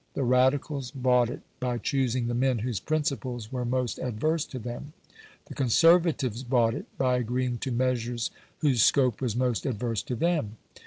The 0.15 0.23
Radicals 0.23 0.89
bought 0.89 1.29
it 1.29 1.41
by 1.59 1.77
choosing 1.77 2.25
the 2.25 2.33
men 2.33 2.57
whose 2.57 2.79
principles 2.79 3.51
were 3.51 3.65
most 3.65 3.99
adverse 3.99 4.45
to 4.45 4.57
them; 4.57 4.93
the 5.45 5.53
Conservatives 5.53 6.41
bought 6.41 6.73
it 6.73 6.87
by 6.97 7.17
agreeing 7.17 7.59
to 7.59 7.71
measures 7.71 8.31
whose 8.61 8.81
scope 8.81 9.21
was 9.21 9.35
most 9.35 9.63
adverse 9.63 10.01
to 10.01 10.15
them. 10.15 10.57